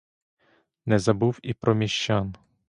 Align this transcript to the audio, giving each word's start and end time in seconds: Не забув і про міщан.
Не 0.85 0.99
забув 0.99 1.39
і 1.41 1.53
про 1.53 1.75
міщан. 1.75 2.35